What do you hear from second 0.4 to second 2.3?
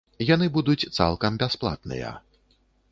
будуць цалкам бясплатныя.